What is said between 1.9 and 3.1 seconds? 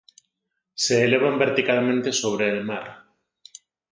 sobre el mar.